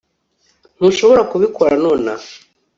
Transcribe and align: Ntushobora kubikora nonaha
Ntushobora 0.77 1.21
kubikora 1.31 1.73
nonaha 1.83 2.29